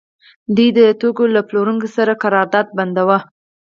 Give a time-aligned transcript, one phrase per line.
[0.55, 3.17] دوی د توکو له پلورونکو سره قرارداد بنداوه